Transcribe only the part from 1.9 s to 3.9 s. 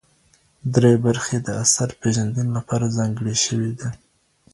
پېژندنې لپاره ځانګړې شوې دي.